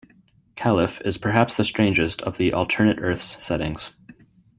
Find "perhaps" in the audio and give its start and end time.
1.19-1.53